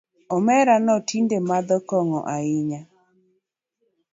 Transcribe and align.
Omerano 0.35 0.93
tinde 1.07 1.37
madho 1.47 1.77
kong’o 1.89 2.19
ahinya 2.35 2.81